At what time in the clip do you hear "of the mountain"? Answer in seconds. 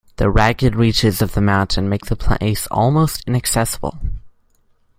1.21-1.87